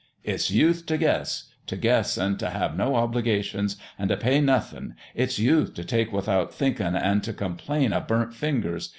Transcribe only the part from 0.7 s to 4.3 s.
t' guess t' guess, an' t' have no obligations, an' t'